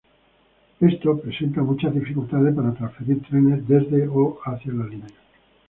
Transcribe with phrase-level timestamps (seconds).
[0.79, 5.05] Esto presenta muchas dificultades para transferir trenes desde o hacia la línea.